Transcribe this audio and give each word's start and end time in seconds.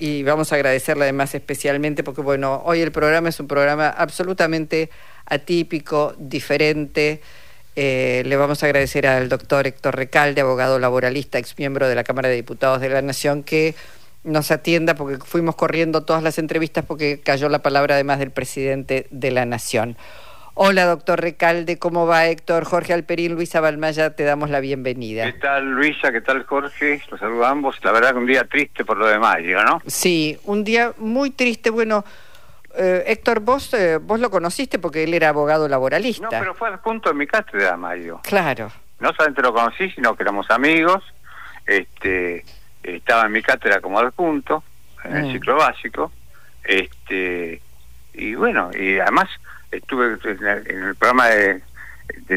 y 0.00 0.22
vamos 0.22 0.52
a 0.52 0.54
agradecerle 0.54 1.02
además 1.02 1.34
especialmente 1.34 2.04
porque 2.04 2.20
bueno, 2.20 2.62
hoy 2.64 2.80
el 2.82 2.92
programa 2.92 3.30
es 3.30 3.40
un 3.40 3.48
programa 3.48 3.88
absolutamente 3.88 4.90
atípico, 5.26 6.14
diferente. 6.18 7.20
Eh, 7.74 8.22
le 8.24 8.36
vamos 8.36 8.62
a 8.62 8.66
agradecer 8.66 9.08
al 9.08 9.28
doctor 9.28 9.66
Héctor 9.66 9.96
Recalde, 9.96 10.40
abogado 10.40 10.78
laboralista, 10.78 11.38
ex 11.40 11.58
miembro 11.58 11.88
de 11.88 11.96
la 11.96 12.04
Cámara 12.04 12.28
de 12.28 12.36
Diputados 12.36 12.80
de 12.80 12.90
la 12.90 13.02
Nación, 13.02 13.42
que 13.42 13.74
nos 14.22 14.52
atienda 14.52 14.94
porque 14.94 15.16
fuimos 15.16 15.56
corriendo 15.56 16.04
todas 16.04 16.22
las 16.22 16.38
entrevistas 16.38 16.84
porque 16.84 17.18
cayó 17.20 17.48
la 17.48 17.60
palabra 17.60 17.96
además 17.96 18.20
del 18.20 18.30
presidente 18.30 19.08
de 19.10 19.32
la 19.32 19.46
Nación. 19.46 19.96
Hola, 20.60 20.86
doctor 20.86 21.20
Recalde, 21.20 21.78
¿cómo 21.78 22.08
va 22.08 22.26
Héctor? 22.26 22.64
Jorge 22.64 22.92
Alperín, 22.92 23.36
Luisa 23.36 23.60
Balmaya, 23.60 24.16
te 24.16 24.24
damos 24.24 24.50
la 24.50 24.58
bienvenida. 24.58 25.24
¿Qué 25.26 25.38
tal 25.38 25.70
Luisa? 25.70 26.10
¿Qué 26.10 26.20
tal 26.20 26.42
Jorge? 26.46 27.00
Los 27.08 27.20
saludo 27.20 27.46
a 27.46 27.50
ambos. 27.50 27.76
La 27.84 27.92
verdad 27.92 28.10
que 28.10 28.16
un 28.16 28.26
día 28.26 28.42
triste 28.42 28.84
por 28.84 28.96
lo 28.96 29.06
de 29.06 29.20
Mayo, 29.20 29.62
¿no? 29.62 29.80
Sí, 29.86 30.36
un 30.46 30.64
día 30.64 30.94
muy 30.98 31.30
triste. 31.30 31.70
Bueno, 31.70 32.04
eh, 32.74 33.04
Héctor, 33.06 33.38
vos, 33.38 33.72
eh, 33.72 33.98
vos 33.98 34.18
lo 34.18 34.30
conociste 34.30 34.80
porque 34.80 35.04
él 35.04 35.14
era 35.14 35.28
abogado 35.28 35.68
laboralista. 35.68 36.24
No, 36.24 36.30
pero 36.30 36.54
fue 36.56 36.76
punto 36.78 37.10
de 37.10 37.14
mi 37.14 37.28
cátedra, 37.28 37.76
Mayo. 37.76 38.18
Claro. 38.24 38.72
No 38.98 39.12
solamente 39.12 39.42
lo 39.42 39.54
conocí, 39.54 39.92
sino 39.92 40.16
que 40.16 40.24
éramos 40.24 40.50
amigos. 40.50 41.04
Este, 41.66 42.44
estaba 42.82 43.26
en 43.26 43.32
mi 43.32 43.42
cátedra 43.42 43.80
como 43.80 44.00
adjunto, 44.00 44.64
en 45.04 45.18
el 45.18 45.26
mm. 45.26 45.32
ciclo 45.34 45.54
básico. 45.54 46.10
Este, 46.64 47.62
y 48.12 48.34
bueno, 48.34 48.72
y 48.74 48.98
además 48.98 49.28
estuve 49.70 50.18
en 50.24 50.82
el 50.84 50.94
programa 50.94 51.28
de, 51.28 51.62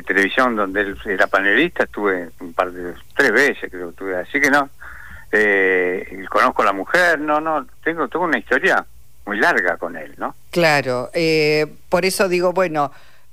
televisión 0.06 0.56
donde 0.56 0.82
él 0.82 0.98
era 1.06 1.28
panelista, 1.28 1.84
estuve 1.84 2.30
un 2.40 2.54
par 2.54 2.72
de, 2.72 2.94
tres 3.16 3.32
veces 3.32 3.70
creo 3.72 3.88
que 3.88 3.92
estuve, 3.92 4.18
así 4.18 4.40
que 4.40 4.50
no, 4.50 4.70
eh, 5.32 6.26
conozco 6.30 6.62
a 6.62 6.66
la 6.66 6.74
mujer, 6.74 7.20
no, 7.20 7.40
no, 7.40 7.66
tengo, 7.84 8.08
tengo 8.08 8.26
una 8.26 8.38
historia 8.38 8.86
muy 9.26 9.38
larga 9.38 9.78
con 9.78 9.96
él, 9.96 10.14
¿no? 10.18 10.36
Claro, 10.52 11.10
eh, 11.14 11.68
por 11.90 12.06
eso 12.06 12.28
digo, 12.28 12.52
bueno, 12.52 12.92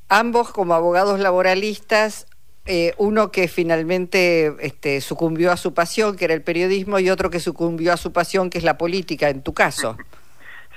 ambos 0.09 0.53
como 0.53 0.75
abogados 0.75 1.19
laboralistas, 1.19 2.27
eh, 2.67 2.95
uno 2.99 3.33
que 3.33 3.49
finalmente 3.49 4.55
este, 4.61 5.01
sucumbió 5.01 5.51
a 5.51 5.57
su 5.57 5.75
pasión, 5.75 6.17
que 6.17 6.27
era 6.27 6.35
el 6.35 6.43
periodismo, 6.43 6.99
y 6.99 7.11
otro 7.11 7.31
que 7.31 7.41
sucumbió 7.41 7.93
a 7.93 7.97
su 7.97 8.12
pasión, 8.12 8.51
que 8.51 8.59
es 8.59 8.65
la 8.65 8.79
política, 8.79 9.29
en 9.29 9.43
tu 9.43 9.55
caso. 9.55 9.97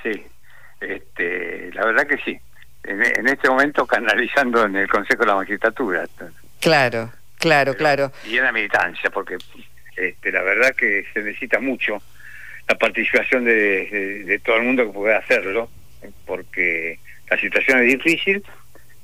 Sí, 0.04 0.26
este, 0.80 1.72
la 1.74 1.86
verdad 1.86 2.08
que 2.08 2.18
sí 2.26 2.42
en, 2.84 3.28
este 3.28 3.50
momento 3.50 3.86
canalizando 3.86 4.66
en 4.66 4.76
el 4.76 4.88
Consejo 4.88 5.22
de 5.22 5.28
la 5.28 5.36
Magistratura. 5.36 6.08
Claro, 6.60 7.12
claro, 7.38 7.76
claro. 7.76 8.12
Y 8.26 8.38
en 8.38 8.44
la 8.44 8.52
militancia, 8.52 9.10
porque 9.10 9.38
este, 9.96 10.32
la 10.32 10.42
verdad 10.42 10.76
que 10.76 11.06
se 11.14 11.22
necesita 11.22 11.60
mucho 11.60 12.02
la 12.68 12.76
participación 12.76 13.46
de, 13.46 14.42
todo 14.44 14.58
el 14.58 14.64
mundo 14.64 14.86
que 14.86 14.94
pueda 14.94 15.18
hacerlo, 15.18 15.70
porque 16.26 17.00
la 17.30 17.38
situación 17.38 17.80
es 17.80 17.98
difícil 17.98 18.44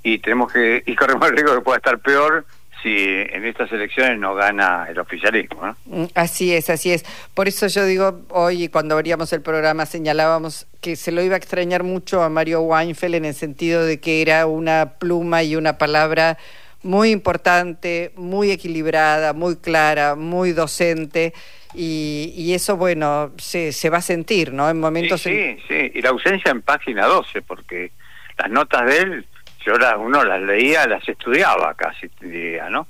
y 0.04 0.20
tenemos 0.20 0.52
que 0.52 0.84
y 0.86 0.96
corremos 0.96 1.28
el 1.28 1.34
riesgo 1.34 1.52
de 1.52 1.58
que 1.58 1.64
pueda 1.64 1.78
estar 1.78 2.00
peor 2.00 2.46
si 2.82 2.96
en 2.96 3.46
estas 3.46 3.72
elecciones 3.72 4.20
no 4.20 4.36
gana 4.36 4.88
el 4.90 5.00
oficialismo. 5.00 5.66
¿no? 5.66 5.78
Mm, 5.86 6.06
así 6.16 6.54
es, 6.54 6.70
así 6.70 6.92
es. 6.92 7.04
Por 7.34 7.48
eso 7.48 7.68
yo 7.68 7.86
digo, 7.86 8.22
hoy 8.30 8.70
cuando 8.70 8.96
abríamos 8.96 9.34
el 9.34 9.42
programa 9.42 9.86
señalábamos 9.86 10.68
que 10.82 10.96
se 10.96 11.12
lo 11.12 11.22
iba 11.22 11.36
a 11.36 11.38
extrañar 11.38 11.84
mucho 11.84 12.22
a 12.22 12.30
Mario 12.30 12.62
Weinfeld 12.62 13.16
en 13.16 13.26
el 13.26 13.34
sentido 13.34 13.86
de 13.86 14.00
que 14.00 14.22
era 14.22 14.46
una 14.46 14.94
pluma 15.00 15.44
y 15.44 15.56
una 15.56 15.78
palabra 15.78 16.38
muy 16.84 17.12
importante, 17.12 18.12
muy 18.16 18.52
equilibrada, 18.52 19.34
muy 19.34 19.58
clara, 19.58 20.16
muy 20.16 20.52
docente. 20.54 21.34
Y, 21.74 22.54
eso, 22.54 22.76
bueno, 22.78 23.34
se, 23.38 23.72
se 23.72 23.90
va 23.90 23.98
a 23.98 24.02
sentir, 24.02 24.52
¿no? 24.52 24.68
En 24.70 24.80
momentos... 24.80 25.22
Sí, 25.22 25.58
sí, 25.68 25.92
y 25.94 26.02
la 26.02 26.10
ausencia 26.10 26.50
en 26.50 26.62
página 26.64 27.06
12, 27.06 27.44
porque 27.44 27.92
las 28.38 28.50
notas 28.50 28.86
de 28.88 28.98
él 29.00 29.26
yo 29.68 30.00
uno 30.00 30.24
las 30.24 30.42
leía, 30.42 30.88
las 30.88 31.08
estudiaba 31.08 31.74
casi, 31.74 32.10
diría, 32.22 32.70
¿no? 32.70 32.88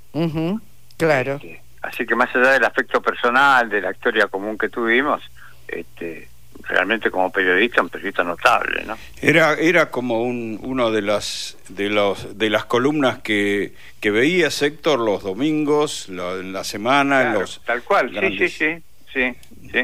claro. 0.95 1.35
Este, 1.35 1.61
así 1.81 2.05
que 2.05 2.15
más 2.15 2.33
allá 2.35 2.51
del 2.51 2.65
aspecto 2.65 3.01
personal, 3.01 3.67
de 3.67 3.81
la 3.81 3.91
historia 3.91 4.27
común 4.27 4.57
que 4.59 4.69
tuvimos, 4.69 5.23
este, 5.67 6.27
realmente 6.63 7.09
como 7.09 7.31
periodista 7.31 7.81
un 7.81 7.89
periodista 7.89 8.23
notable, 8.23 8.83
¿no? 8.85 8.95
Era 9.19 9.53
era 9.53 9.89
como 9.89 10.21
un, 10.21 10.59
uno 10.61 10.91
de 10.91 11.01
las 11.01 11.57
de 11.69 11.89
los 11.89 12.37
de 12.37 12.49
las 12.51 12.65
columnas 12.65 13.19
que 13.19 13.73
que 13.99 14.11
veía 14.11 14.49
Héctor 14.49 14.99
los 14.99 15.23
domingos, 15.23 16.09
en 16.09 16.53
la 16.53 16.63
semana, 16.63 17.33
los 17.33 17.61
tal 17.65 17.81
cual, 17.83 18.11
sí, 18.11 18.37
sí, 18.37 18.49
sí, 18.49 18.83
sí, 19.13 19.35
sí. 19.71 19.81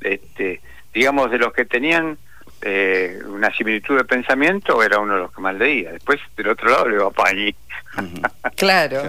Este, 0.00 0.60
digamos 0.92 1.30
de 1.30 1.38
los 1.38 1.52
que 1.52 1.64
tenían 1.64 2.18
eh, 2.62 3.20
una 3.26 3.54
similitud 3.54 3.96
de 3.96 4.04
pensamiento, 4.04 4.82
era 4.82 4.98
uno 4.98 5.14
de 5.14 5.20
los 5.20 5.32
que 5.32 5.40
más 5.40 5.54
leía. 5.54 5.92
Después, 5.92 6.20
del 6.36 6.48
otro 6.48 6.70
lado, 6.70 6.88
le 6.88 6.98
va 6.98 7.08
a 7.08 7.10
Pañi. 7.10 7.54
claro. 8.56 9.02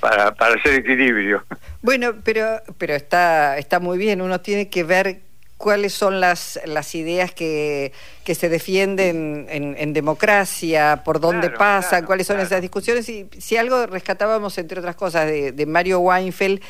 para, 0.00 0.34
para 0.34 0.54
hacer 0.54 0.74
equilibrio. 0.74 1.44
Bueno, 1.82 2.14
pero, 2.24 2.60
pero 2.76 2.94
está, 2.94 3.58
está 3.58 3.80
muy 3.80 3.98
bien. 3.98 4.20
Uno 4.20 4.40
tiene 4.40 4.68
que 4.68 4.84
ver 4.84 5.20
cuáles 5.58 5.92
son 5.92 6.20
las, 6.20 6.58
las 6.64 6.94
ideas 6.94 7.32
que, 7.32 7.92
que 8.24 8.34
se 8.34 8.48
defienden 8.48 9.46
en, 9.50 9.92
democracia, 9.92 11.02
por 11.04 11.20
dónde 11.20 11.50
pasan, 11.50 12.06
cuáles 12.06 12.26
son 12.26 12.40
esas 12.40 12.62
discusiones. 12.62 13.08
Y 13.08 13.28
si 13.38 13.56
algo 13.56 13.86
rescatábamos, 13.86 14.56
entre 14.56 14.78
otras 14.78 14.96
cosas, 14.96 15.26
de, 15.26 15.52
de 15.52 15.66
Mario 15.66 15.98
Weinfeld, 15.98 16.62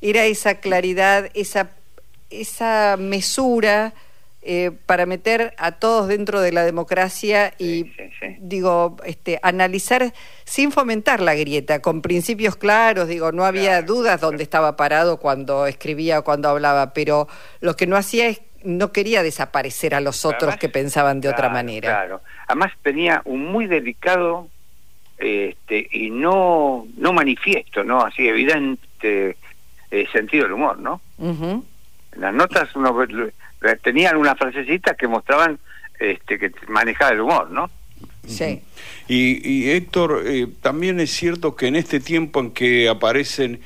era 0.00 0.24
esa 0.24 0.56
claridad, 0.56 1.28
esa, 1.34 1.70
esa 2.30 2.96
mesura 2.98 3.92
eh, 4.42 4.70
para 4.86 5.06
meter 5.06 5.54
a 5.58 5.72
todos 5.72 6.06
dentro 6.06 6.40
de 6.40 6.52
la 6.52 6.64
democracia 6.64 7.52
y, 7.58 7.92
digo, 8.38 8.96
este, 9.04 9.40
analizar 9.42 10.12
sin 10.44 10.70
fomentar 10.70 11.20
la 11.20 11.34
grieta, 11.34 11.82
con 11.82 12.00
principios 12.00 12.54
claros, 12.56 13.08
digo, 13.08 13.32
no 13.32 13.44
había 13.44 13.82
dudas 13.82 14.20
dónde 14.20 14.44
estaba 14.44 14.76
parado 14.76 15.18
cuando 15.18 15.66
escribía 15.66 16.20
o 16.20 16.24
cuando 16.24 16.48
hablaba, 16.48 16.92
pero 16.92 17.26
lo 17.60 17.74
que 17.74 17.86
no 17.86 17.96
hacía 17.96 18.28
es 18.28 18.40
no 18.62 18.92
quería 18.92 19.22
desaparecer 19.22 19.94
a 19.94 20.00
los 20.00 20.24
otros 20.24 20.56
que 20.56 20.68
pensaban 20.68 21.20
de 21.20 21.28
otra 21.28 21.48
manera. 21.48 21.88
Claro, 21.88 22.20
además 22.48 22.72
tenía 22.82 23.22
un 23.24 23.46
muy 23.46 23.66
delicado 23.66 24.48
este, 25.18 25.88
y 25.90 26.10
no 26.10 26.86
no 26.96 27.12
manifiesto, 27.12 27.84
no 27.84 28.02
así 28.04 28.28
evidente 28.28 29.36
eh, 29.90 30.06
sentido 30.12 30.44
del 30.44 30.52
humor, 30.54 30.78
¿no? 30.78 31.00
En 31.18 31.64
las 32.16 32.34
notas 32.34 32.74
uno 32.74 32.92
tenían 33.82 34.16
unas 34.16 34.36
frasecitas 34.38 34.96
que 34.96 35.08
mostraban 35.08 35.58
este, 35.98 36.38
que 36.38 36.52
manejaba 36.68 37.12
el 37.12 37.20
humor, 37.20 37.50
¿no? 37.50 37.70
Sí. 38.26 38.62
Y, 39.08 39.70
Héctor, 39.70 40.24
eh, 40.26 40.48
también 40.60 41.00
es 41.00 41.12
cierto 41.12 41.54
que 41.54 41.68
en 41.68 41.76
este 41.76 42.00
tiempo 42.00 42.40
en 42.40 42.50
que 42.50 42.88
aparecen 42.88 43.60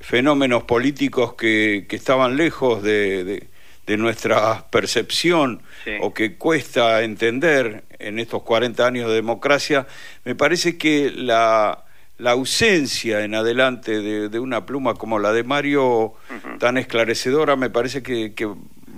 fenómenos 0.00 0.62
políticos 0.64 1.34
que, 1.34 1.86
que 1.88 1.96
estaban 1.96 2.36
lejos 2.36 2.82
de, 2.82 3.48
de, 3.86 3.96
nuestra 3.96 4.66
percepción 4.70 5.62
o 6.00 6.14
que 6.14 6.36
cuesta 6.36 7.02
entender 7.02 7.84
en 7.98 8.18
estos 8.18 8.42
40 8.42 8.86
años 8.86 9.08
de 9.08 9.14
democracia, 9.14 9.86
me 10.24 10.34
parece 10.34 10.78
que 10.78 11.10
la, 11.10 11.84
la 12.18 12.30
ausencia 12.30 13.24
en 13.24 13.34
adelante 13.34 14.00
de, 14.00 14.38
una 14.38 14.64
pluma 14.64 14.94
como 14.94 15.18
la 15.18 15.32
de 15.32 15.42
Mario, 15.42 16.14
tan 16.60 16.78
esclarecedora, 16.78 17.56
me 17.56 17.70
parece 17.70 18.02
que, 18.02 18.34
que 18.34 18.48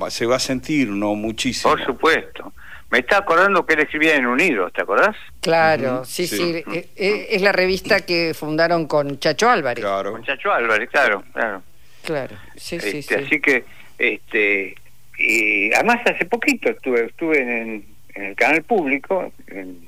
se 0.09 0.27
va 0.27 0.37
a 0.37 0.41
sentir, 0.41 0.89
¿no? 0.89 1.15
Muchísimo. 1.15 1.75
Por 1.75 1.85
supuesto. 1.85 2.53
Me 2.91 3.01
está 3.01 3.19
acordando 3.19 3.67
que 3.67 3.75
él 3.75 3.81
escribía 3.81 4.15
en 4.15 4.27
Unidos, 4.27 4.73
¿te 4.73 4.83
acordás? 4.83 5.17
Claro, 5.41 6.05
sí, 6.05 6.27
sí. 6.27 6.63
Eh, 6.73 6.89
eh, 6.97 7.27
es 7.31 7.43
la 7.43 7.51
revista 7.51 8.07
que 8.07 8.33
fundaron 8.33 8.87
con 8.87 9.19
Chacho 9.19 9.51
Álvarez. 9.51 9.85
Claro. 9.85 10.13
Con 10.13 10.23
Chacho 10.23 10.53
Álvarez, 10.53 10.89
claro, 10.91 11.25
claro. 11.33 11.63
Claro, 12.05 12.37
sí, 12.55 12.79
sí, 12.79 12.99
este, 12.99 13.17
Así 13.17 13.41
que, 13.41 13.65
este, 13.99 14.77
y 15.19 15.75
además 15.75 15.99
hace 16.07 16.25
poquito 16.27 16.71
estuve 16.71 17.07
estuve 17.07 17.41
en, 17.41 17.85
el 18.15 18.37
canal 18.37 18.63
público, 18.63 19.33
en, 19.49 19.81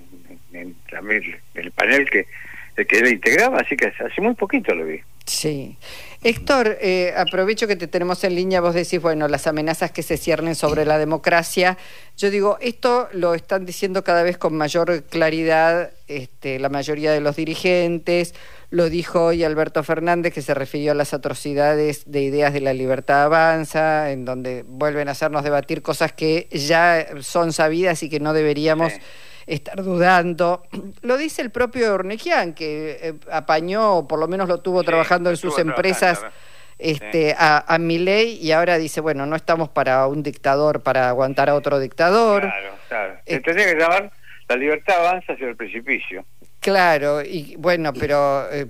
en, 0.53 0.75
el 1.55 1.71
panel 1.71 2.11
que, 2.11 2.27
que 2.85 2.99
él 2.99 3.13
integraba, 3.13 3.59
así 3.59 3.77
que 3.77 3.87
hace 3.87 4.21
muy 4.21 4.35
poquito 4.35 4.75
lo 4.75 4.85
vi. 4.85 5.01
Sí. 5.29 5.77
Héctor, 6.23 6.79
eh, 6.81 7.13
aprovecho 7.17 7.69
que 7.69 7.77
te 7.77 7.87
tenemos 7.87 8.25
en 8.25 8.35
línea, 8.35 8.61
vos 8.61 8.75
decís, 8.75 9.01
bueno, 9.01 9.29
las 9.29 9.47
amenazas 9.47 9.93
que 9.93 10.03
se 10.03 10.17
ciernen 10.17 10.55
sobre 10.57 10.85
la 10.85 10.99
democracia. 10.99 11.79
Yo 12.17 12.31
digo, 12.31 12.59
esto 12.61 13.09
lo 13.13 13.35
están 13.35 13.67
diciendo 13.67 14.03
cada 14.03 14.23
vez 14.23 14.39
con 14.39 14.57
mayor 14.57 15.05
claridad 15.05 15.93
este, 16.09 16.59
la 16.59 16.71
mayoría 16.71 17.13
de 17.13 17.21
los 17.21 17.37
dirigentes. 17.37 18.35
Lo 18.71 18.91
dijo 18.91 19.27
hoy 19.27 19.45
Alberto 19.45 19.85
Fernández, 19.85 20.33
que 20.33 20.43
se 20.43 20.55
refirió 20.55 20.93
a 20.93 20.95
las 20.95 21.15
atrocidades 21.15 22.11
de 22.11 22.23
ideas 22.23 22.53
de 22.53 22.63
la 22.63 22.73
libertad 22.73 23.25
avanza, 23.25 24.11
en 24.11 24.25
donde 24.25 24.65
vuelven 24.67 25.09
a 25.09 25.13
hacernos 25.13 25.45
debatir 25.45 25.83
cosas 25.83 26.13
que 26.13 26.49
ya 26.51 27.07
son 27.21 27.53
sabidas 27.53 28.03
y 28.03 28.09
que 28.09 28.19
no 28.19 28.33
deberíamos 28.33 28.93
estar 29.49 29.83
dudando. 29.83 30.63
Lo 31.03 31.17
dice 31.17 31.43
el 31.43 31.51
propio 31.51 31.95
Ornequian, 31.95 32.55
que 32.55 32.99
eh, 33.01 33.15
apañó, 33.33 33.97
o 33.99 34.09
por 34.09 34.19
lo 34.19 34.29
menos 34.29 34.49
lo 34.49 34.61
tuvo 34.61 34.83
trabajando 34.85 35.31
en 35.31 35.37
sus 35.37 35.59
empresas. 35.59 36.25
este, 36.79 37.35
a, 37.37 37.65
a 37.75 37.79
Milei 37.79 38.39
y 38.41 38.53
ahora 38.53 38.79
dice, 38.79 39.01
bueno, 39.01 39.27
no 39.27 39.35
estamos 39.35 39.69
para 39.69 40.07
un 40.07 40.23
dictador, 40.23 40.81
para 40.83 41.09
aguantar 41.09 41.51
a 41.51 41.57
otro 41.57 41.81
dictador. 41.81 42.43
Claro, 42.43 42.71
claro. 42.89 43.19
Se 43.27 43.41
tendría 43.41 43.67
que 43.67 43.81
llamar 43.81 44.13
la 44.49 44.57
libertad 44.57 45.07
avanza 45.07 45.33
hacia 45.33 45.49
el 45.49 45.57
precipicio. 45.57 46.25
Claro, 46.61 47.23
y 47.23 47.55
bueno, 47.57 47.93
pero 47.93 48.51
eh, 48.51 48.67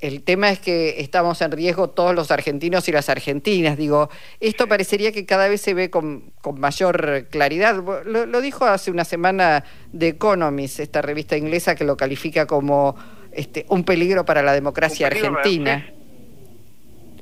el, 0.00 0.22
tema 0.22 0.50
es 0.50 0.60
que 0.60 1.00
estamos 1.00 1.40
en 1.40 1.50
riesgo 1.50 1.88
todos 1.88 2.14
los 2.14 2.30
argentinos 2.30 2.86
y 2.88 2.92
las 2.92 3.08
argentinas. 3.08 3.78
Digo, 3.78 4.10
esto 4.38 4.68
parecería 4.68 5.12
que 5.12 5.24
cada 5.24 5.48
vez 5.48 5.62
se 5.62 5.72
ve 5.72 5.88
con, 5.88 6.32
con 6.42 6.60
mayor 6.60 7.28
claridad. 7.30 7.82
Lo, 8.04 8.40
dijo 8.42 8.66
hace 8.66 8.90
una 8.90 9.04
semana 9.04 9.64
The 9.96 10.08
Economist, 10.08 10.80
esta 10.80 11.00
revista 11.00 11.36
inglesa 11.36 11.74
que 11.74 11.84
lo 11.84 11.96
califica 11.96 12.46
como 12.46 12.96
este, 13.32 13.64
un 13.70 13.84
peligro 13.84 14.26
para 14.26 14.42
la 14.42 14.52
democracia 14.52 15.06
argentina. 15.06 15.86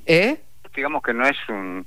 ¿Eh? 0.06 0.40
Digamos 0.74 1.02
que 1.04 1.14
no 1.14 1.26
es 1.26 1.36
un... 1.48 1.86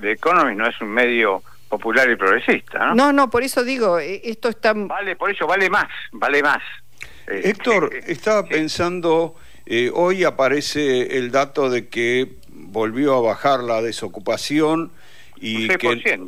The 0.00 0.12
Economist 0.12 0.58
no 0.58 0.66
es 0.66 0.80
un 0.80 0.88
medio 0.88 1.42
popular 1.68 2.10
y 2.10 2.16
progresista, 2.16 2.78
¿no? 2.86 2.94
No, 2.94 3.12
no, 3.12 3.30
por 3.30 3.42
eso 3.42 3.64
digo, 3.64 3.98
e, 3.98 4.20
esto 4.24 4.48
está... 4.48 4.72
Vale, 4.74 5.16
por 5.16 5.30
eso 5.30 5.46
vale 5.46 5.70
más, 5.70 5.88
vale 6.12 6.42
más. 6.42 6.62
Eh, 7.26 7.42
Héctor, 7.44 7.90
eh, 7.94 8.04
estaba 8.08 8.44
pensando, 8.46 9.34
eh, 9.66 9.90
hoy 9.92 10.24
aparece 10.24 11.18
el 11.18 11.30
dato 11.30 11.70
de 11.70 11.88
que 11.88 12.32
volvió 12.48 13.14
a 13.14 13.20
bajar 13.20 13.62
la 13.62 13.82
desocupación 13.82 14.92
y, 15.40 15.68
que, 15.68 16.18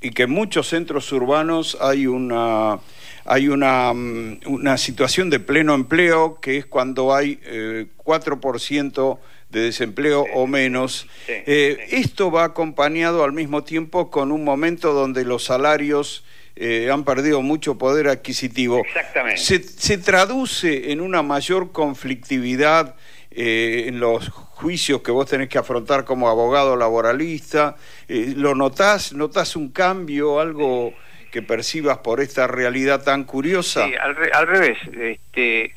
y 0.00 0.10
que 0.10 0.22
en 0.22 0.30
muchos 0.30 0.68
centros 0.68 1.12
urbanos 1.12 1.76
hay 1.80 2.06
una 2.06 2.78
hay 3.26 3.48
una, 3.48 3.92
mm, 3.94 4.40
una 4.46 4.76
situación 4.76 5.30
de 5.30 5.40
pleno 5.40 5.74
empleo 5.74 6.38
que 6.40 6.58
es 6.58 6.66
cuando 6.66 7.14
hay 7.14 7.40
eh, 7.44 7.86
4% 7.96 9.18
de 9.48 9.60
desempleo 9.60 10.26
o 10.34 10.46
menos. 10.46 11.06
esto 11.26 12.30
va 12.30 12.44
acompañado 12.44 13.24
al 13.24 13.32
mismo 13.32 13.64
tiempo 13.64 14.10
con 14.10 14.32
un 14.32 14.44
momento 14.44 14.92
donde 14.92 15.24
los 15.24 15.44
salarios 15.44 16.24
eh, 16.56 16.88
han 16.90 17.04
perdido 17.04 17.42
mucho 17.42 17.76
poder 17.76 18.08
adquisitivo. 18.08 18.78
Exactamente. 18.78 19.40
Se, 19.40 19.98
traduce 19.98 20.92
en 20.92 21.00
una 21.00 21.22
mayor 21.22 21.72
conflictividad 21.72 22.94
eh, 23.30 23.86
en 23.88 23.98
los 23.98 24.28
juicios 24.28 25.02
que 25.02 25.10
vos 25.10 25.28
tenés 25.28 25.48
que 25.48 25.58
afrontar 25.58 26.04
como 26.04 26.28
abogado 26.28 26.76
laboralista. 26.76 27.74
Eh, 28.08 28.34
¿Lo 28.36 28.54
notás? 28.54 29.12
¿Notás 29.12 29.56
un 29.56 29.70
cambio, 29.70 30.38
algo 30.38 30.94
que 31.32 31.42
percibas 31.42 31.98
por 31.98 32.20
esta 32.20 32.46
realidad 32.46 33.02
tan 33.02 33.24
curiosa? 33.24 33.86
Sí, 33.86 33.94
al, 33.96 34.46
revés. 34.46 34.78
Este, 34.92 35.74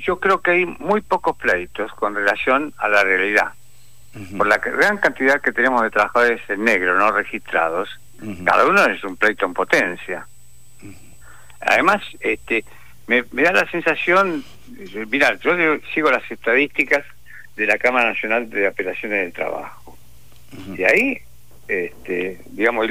yo 0.00 0.18
creo 0.18 0.40
que 0.40 0.50
hay 0.50 0.66
muy 0.66 1.00
pocos 1.00 1.36
pleitos 1.36 1.92
con 1.92 2.16
relación 2.16 2.74
a 2.78 2.88
la 2.88 3.04
realidad. 3.04 3.52
Por 4.36 4.48
la 4.48 4.58
gran 4.58 4.96
cantidad 4.96 5.40
que 5.40 5.52
tenemos 5.52 5.80
de 5.82 5.90
trabajadores 5.90 6.40
en 6.48 6.64
negro, 6.64 6.98
no 6.98 7.12
registrados, 7.12 7.88
cada 8.44 8.66
uno 8.66 8.84
es 8.86 9.02
un 9.04 9.16
pleito 9.16 9.46
en 9.46 9.54
potencia. 9.54 10.26
Además, 11.60 12.02
este, 12.20 12.64
me, 13.06 13.22
da 13.22 13.52
la 13.52 13.70
sensación, 13.70 14.44
mira, 15.10 15.34
yo 15.36 15.52
sigo 15.94 16.10
las 16.10 16.28
estadísticas 16.30 17.04
de 17.56 17.66
la 17.66 17.78
Cámara 17.78 18.10
Nacional 18.10 18.48
de 18.50 18.66
Apelaciones 18.66 19.24
del 19.24 19.32
Trabajo. 19.32 19.96
Y 20.76 20.82
ahí, 20.84 21.18
este, 21.66 22.40
digamos, 22.50 22.86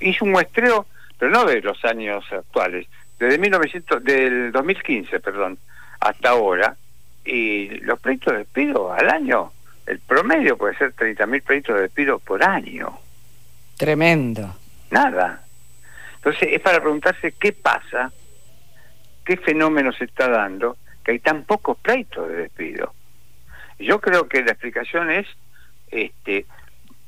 hizo 0.00 0.24
un 0.24 0.32
muestreo, 0.32 0.86
pero 1.18 1.30
no 1.30 1.44
de 1.44 1.60
los 1.60 1.84
años 1.84 2.24
actuales, 2.32 2.86
desde 3.18 3.38
1900, 3.38 4.02
del 4.02 4.52
2015, 4.52 5.20
perdón, 5.20 5.58
hasta 6.00 6.30
ahora, 6.30 6.76
y 7.24 7.68
los 7.80 8.00
pleitos 8.00 8.32
de 8.32 8.40
despido 8.40 8.92
al 8.92 9.08
año, 9.08 9.52
el 9.86 10.00
promedio 10.00 10.56
puede 10.56 10.76
ser 10.76 10.94
30.000 10.94 11.42
pleitos 11.42 11.76
de 11.76 11.82
despido 11.82 12.18
por 12.18 12.42
año. 12.42 12.98
Tremendo. 13.82 14.54
Nada. 14.92 15.42
Entonces 16.14 16.50
es 16.52 16.60
para 16.60 16.80
preguntarse 16.80 17.32
qué 17.32 17.52
pasa, 17.52 18.12
qué 19.24 19.36
fenómeno 19.36 19.92
se 19.92 20.04
está 20.04 20.28
dando, 20.28 20.76
que 21.02 21.10
hay 21.10 21.18
tan 21.18 21.42
pocos 21.42 21.76
pleitos 21.78 22.28
de 22.28 22.36
despido. 22.36 22.94
Yo 23.80 24.00
creo 24.00 24.28
que 24.28 24.44
la 24.44 24.52
explicación 24.52 25.10
es 25.10 25.26
este 25.90 26.46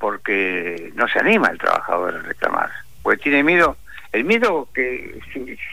porque 0.00 0.91
no 0.97 1.06
se 1.06 1.21
anima 1.21 1.47
el 1.47 1.59
trabajador 1.59 2.17
a 2.17 2.23
reclamar, 2.23 2.71
porque 3.05 3.23
tiene 3.23 3.44
miedo, 3.44 3.77
el 4.11 4.25
miedo 4.25 4.69
que 4.75 5.20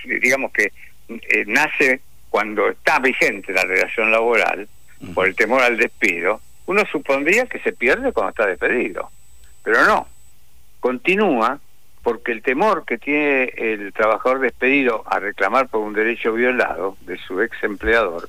digamos 0.05 0.51
que 0.51 0.71
eh, 1.09 1.45
nace 1.47 2.01
cuando 2.29 2.69
está 2.69 2.99
vigente 2.99 3.53
la 3.53 3.63
relación 3.63 4.11
laboral 4.11 4.69
por 5.15 5.25
el 5.25 5.35
temor 5.35 5.63
al 5.63 5.77
despido, 5.77 6.41
uno 6.67 6.83
supondría 6.91 7.47
que 7.47 7.57
se 7.57 7.73
pierde 7.73 8.13
cuando 8.13 8.29
está 8.29 8.45
despedido, 8.45 9.09
pero 9.63 9.83
no 9.87 10.10
continúa 10.81 11.61
porque 12.03 12.33
el 12.33 12.41
temor 12.41 12.83
que 12.85 12.97
tiene 12.97 13.53
el 13.55 13.93
trabajador 13.93 14.39
despedido 14.39 15.03
a 15.05 15.19
reclamar 15.19 15.69
por 15.69 15.81
un 15.81 15.93
derecho 15.93 16.33
violado 16.33 16.97
de 17.01 17.17
su 17.19 17.39
ex 17.39 17.63
empleador 17.63 18.27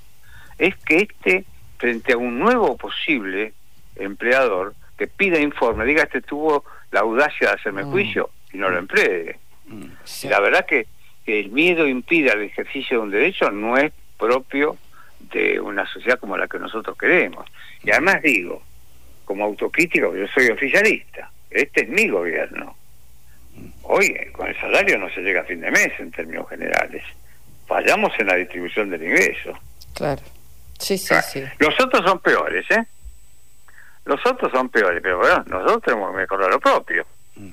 es 0.58 0.76
que 0.76 0.98
éste, 0.98 1.44
frente 1.78 2.12
a 2.12 2.18
un 2.18 2.38
nuevo 2.38 2.76
posible 2.76 3.54
empleador, 3.96 4.74
que 4.96 5.08
pida 5.08 5.40
informe, 5.40 5.84
diga, 5.84 6.04
este 6.04 6.20
tuvo 6.20 6.64
la 6.92 7.00
audacia 7.00 7.48
de 7.48 7.54
hacerme 7.54 7.84
mm. 7.84 7.90
juicio 7.90 8.30
y 8.52 8.58
no 8.58 8.68
lo 8.68 8.78
emplee. 8.78 9.38
Mm. 9.66 9.86
Y 10.22 10.28
la 10.28 10.38
verdad 10.38 10.66
que, 10.66 10.86
que 11.24 11.40
el 11.40 11.50
miedo 11.50 11.88
impida 11.88 12.34
el 12.34 12.42
ejercicio 12.42 12.98
de 12.98 13.02
un 13.02 13.10
derecho 13.10 13.50
no 13.50 13.76
es 13.76 13.92
propio 14.18 14.76
de 15.18 15.58
una 15.58 15.86
sociedad 15.86 16.20
como 16.20 16.36
la 16.36 16.46
que 16.46 16.58
nosotros 16.58 16.96
queremos. 16.96 17.46
Y 17.82 17.90
además 17.90 18.22
digo, 18.22 18.62
como 19.24 19.44
autocrítico, 19.44 20.14
yo 20.14 20.26
soy 20.28 20.48
oficialista, 20.48 21.31
este 21.54 21.82
es 21.82 21.88
mi 21.88 22.08
gobierno. 22.08 22.76
Hoy 23.82 24.14
con 24.32 24.48
el 24.48 24.58
salario 24.60 24.98
no 24.98 25.10
se 25.10 25.20
llega 25.20 25.42
a 25.42 25.44
fin 25.44 25.60
de 25.60 25.70
mes 25.70 25.92
en 25.98 26.10
términos 26.10 26.48
generales. 26.48 27.02
Fallamos 27.66 28.12
en 28.18 28.26
la 28.26 28.36
distribución 28.36 28.90
del 28.90 29.02
ingreso. 29.02 29.58
Claro. 29.94 30.22
Sí, 30.78 30.98
sí, 30.98 31.14
sí. 31.22 31.44
Los 31.58 31.78
otros 31.80 32.02
son 32.04 32.18
peores, 32.20 32.68
¿eh? 32.70 32.84
Los 34.04 34.24
otros 34.26 34.50
son 34.50 34.68
peores, 34.68 35.00
pero 35.02 35.18
bueno, 35.18 35.44
nosotros 35.46 35.82
tenemos 35.84 36.10
que 36.10 36.16
mejorar 36.16 36.50
lo 36.50 36.58
propio. 36.58 37.06
Mm. 37.36 37.52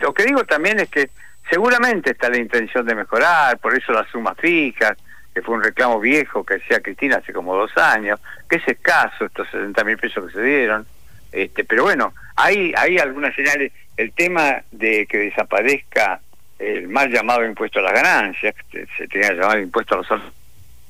Lo 0.00 0.14
que 0.14 0.24
digo 0.24 0.44
también 0.44 0.80
es 0.80 0.88
que 0.88 1.10
seguramente 1.50 2.12
está 2.12 2.30
la 2.30 2.38
intención 2.38 2.86
de 2.86 2.94
mejorar, 2.94 3.58
por 3.58 3.76
eso 3.76 3.92
la 3.92 4.08
suma 4.10 4.34
fija, 4.34 4.96
que 5.34 5.42
fue 5.42 5.56
un 5.56 5.62
reclamo 5.62 6.00
viejo 6.00 6.44
que 6.44 6.54
hacía 6.54 6.80
Cristina 6.80 7.16
hace 7.16 7.32
como 7.32 7.54
dos 7.54 7.76
años, 7.76 8.20
que 8.48 8.56
es 8.56 8.68
escaso 8.68 9.26
estos 9.26 9.48
60 9.50 9.84
mil 9.84 9.98
pesos 9.98 10.26
que 10.26 10.32
se 10.32 10.42
dieron. 10.42 10.86
Este, 11.34 11.64
pero 11.64 11.82
bueno, 11.82 12.14
hay, 12.36 12.72
hay 12.76 12.96
algunas 12.98 13.34
señales. 13.34 13.72
El 13.96 14.12
tema 14.12 14.62
de 14.70 15.04
que 15.06 15.18
desaparezca 15.18 16.20
el 16.60 16.88
mal 16.88 17.10
llamado 17.10 17.44
impuesto 17.44 17.80
a 17.80 17.82
las 17.82 17.92
ganancias, 17.92 18.54
que 18.70 18.86
se 18.96 19.08
tenía 19.08 19.32
llamado 19.32 19.58
impuesto 19.58 19.94
a 19.94 19.98
los 19.98 20.22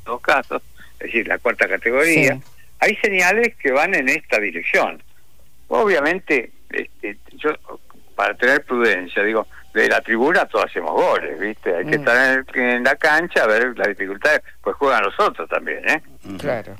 dos 0.04 0.20
casos, 0.20 0.62
es 1.00 1.06
decir, 1.06 1.26
la 1.26 1.38
cuarta 1.38 1.66
categoría, 1.66 2.38
hay 2.78 2.96
señales 2.96 3.56
que 3.56 3.72
van 3.72 3.94
en 3.94 4.10
esta 4.10 4.38
dirección. 4.38 5.02
Obviamente, 5.68 6.52
este, 6.68 7.16
yo 7.38 7.50
para 8.14 8.34
tener 8.34 8.62
prudencia, 8.64 9.22
digo, 9.22 9.46
de 9.72 9.88
la 9.88 10.02
tribuna 10.02 10.44
todos 10.44 10.66
hacemos 10.66 10.92
goles, 10.92 11.40
¿viste? 11.40 11.74
Hay 11.74 11.86
que 11.86 11.98
mm. 11.98 12.00
estar 12.00 12.44
en, 12.54 12.84
la 12.84 12.96
cancha 12.96 13.44
a 13.44 13.46
ver 13.46 13.76
las 13.76 13.88
dificultades, 13.88 14.42
pues 14.62 14.76
juegan 14.76 15.02
los 15.02 15.18
otros 15.18 15.48
también, 15.48 15.88
¿eh? 15.88 16.02
Claro. 16.38 16.76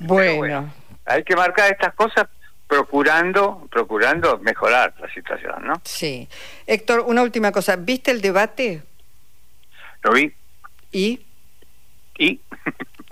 bueno. 0.00 0.72
Hay 1.04 1.22
que 1.24 1.36
marcar 1.36 1.70
estas 1.72 1.94
cosas 1.94 2.28
procurando 2.68 3.66
procurando 3.70 4.38
mejorar 4.38 4.94
la 5.00 5.12
situación, 5.12 5.66
¿no? 5.66 5.80
Sí. 5.84 6.28
Héctor, 6.66 7.00
una 7.00 7.22
última 7.22 7.50
cosa. 7.50 7.76
¿Viste 7.76 8.10
el 8.10 8.20
debate? 8.20 8.82
Lo 10.02 10.12
vi. 10.12 10.32
¿Y? 10.92 11.20
¿Y? 12.18 12.40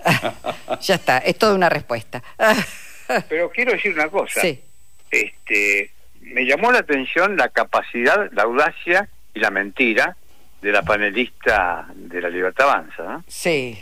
ya 0.81 0.95
está, 0.95 1.17
es 1.17 1.37
toda 1.37 1.55
una 1.55 1.69
respuesta. 1.69 2.23
Pero 3.29 3.49
quiero 3.49 3.71
decir 3.71 3.93
una 3.93 4.09
cosa. 4.09 4.41
Sí. 4.41 4.61
Este, 5.09 5.91
me 6.21 6.45
llamó 6.45 6.71
la 6.71 6.79
atención 6.79 7.35
la 7.35 7.49
capacidad, 7.49 8.29
la 8.33 8.43
audacia 8.43 9.09
y 9.33 9.39
la 9.39 9.49
mentira 9.49 10.15
de 10.61 10.71
la 10.71 10.83
panelista 10.83 11.87
de 11.95 12.21
la 12.21 12.29
Libertad 12.29 12.69
Avanza, 12.69 13.03
¿no? 13.03 13.23
Sí, 13.27 13.77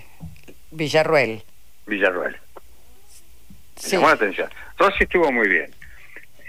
Villarruel. 0.72 1.44
Villarruel. 1.86 2.38
Llamó 3.76 4.08
la 4.08 4.14
atención. 4.14 4.50
Rossi 4.78 5.04
estuvo 5.04 5.32
muy 5.32 5.48
bien. 5.48 5.72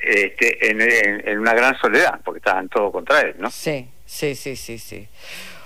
Este, 0.03 0.71
en, 0.71 1.39
una 1.39 1.55
gran 1.55 1.77
soledad, 1.79 2.21
porque 2.25 2.39
estaban 2.39 2.69
todos 2.69 2.93
contra 2.93 3.23
él, 3.23 3.35
¿no? 3.39 3.51
Sí, 3.51 3.89
sí, 4.05 4.35
sí, 4.35 4.55
sí, 4.55 4.79
sí. 4.79 5.09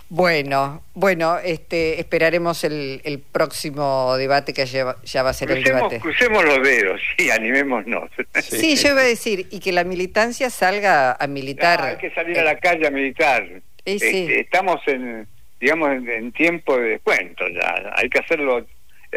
Bueno, 0.08 0.82
bueno, 0.94 1.38
este, 1.38 2.00
esperaremos 2.00 2.64
el, 2.64 3.00
el 3.04 3.20
próximo 3.20 4.16
debate 4.16 4.52
que 4.52 4.66
ya, 4.66 4.84
va 4.84 5.30
a 5.30 5.32
ser 5.32 5.52
el 5.52 5.62
debate. 5.62 6.00
Crucemos 6.00 6.44
los 6.44 6.62
dedos, 6.62 7.00
sí, 7.16 7.30
animémonos. 7.30 8.10
Sí, 8.42 8.76
yo 8.76 8.90
iba 8.90 9.02
a 9.02 9.04
decir, 9.04 9.46
y 9.50 9.60
que 9.60 9.70
la 9.72 9.84
militancia 9.84 10.50
salga 10.50 11.12
a 11.12 11.26
militar. 11.26 11.82
hay 11.82 11.96
que 11.98 12.10
salir 12.10 12.38
a 12.38 12.42
la 12.44 12.58
calle 12.58 12.88
a 12.88 12.90
militar. 12.90 13.46
Este, 13.84 14.40
estamos 14.40 14.80
en, 14.86 15.28
digamos, 15.60 15.90
en, 15.90 16.32
tiempo 16.32 16.76
de 16.76 16.90
descuento 16.90 17.46
ya, 17.48 17.92
hay 17.94 18.08
que 18.08 18.18
hacerlo, 18.18 18.66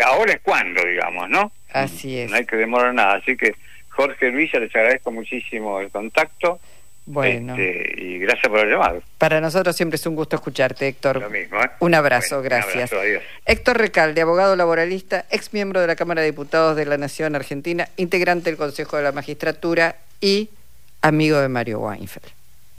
ahora 0.06 0.34
es 0.34 0.42
cuando, 0.42 0.86
digamos, 0.86 1.30
¿no? 1.30 1.52
Así 1.74 2.18
es. 2.18 2.30
No 2.30 2.38
hay 2.38 2.46
que 2.46 2.56
demorar 2.56 2.94
nada, 2.94 3.16
así 3.16 3.36
que 3.36 3.56
Jorge 3.90 4.30
Luisa, 4.32 4.60
les 4.60 4.76
agradezco 4.76 5.12
muchísimo 5.12 5.80
el 5.80 5.90
contacto. 5.90 6.60
Bueno. 7.06 7.54
Este, 7.56 8.02
y 8.02 8.20
gracias 8.20 8.48
por 8.48 8.60
el 8.60 8.72
llamado. 8.72 9.02
Para 9.18 9.42
nosotros 9.42 9.76
siempre 9.76 9.96
es 9.96 10.06
un 10.06 10.16
gusto 10.16 10.36
escucharte, 10.36 10.88
Héctor. 10.88 11.22
Lo 11.22 11.30
mismo, 11.30 11.62
¿eh? 11.62 11.70
Un 11.80 11.94
abrazo, 11.94 12.42
gracias. 12.42 12.92
Un 12.92 12.98
abrazo, 12.98 13.00
adiós. 13.00 13.24
Héctor 13.46 13.78
Recalde, 13.78 14.22
abogado 14.22 14.56
laboralista, 14.56 15.26
ex 15.30 15.54
miembro 15.54 15.82
de 15.82 15.88
la 15.88 15.96
Cámara 15.96 16.22
de 16.22 16.28
Diputados 16.28 16.78
de 16.78 16.86
la 16.86 16.98
Nación 16.98 17.36
Argentina, 17.36 17.90
integrante 17.98 18.50
del 18.50 18.58
Consejo 18.58 18.98
de 18.98 19.04
la 19.04 19.12
Magistratura 19.12 19.98
y 20.22 20.50
amigo 21.02 21.40
de 21.40 21.50
Mario 21.50 21.80
Weinfeld. 21.80 22.43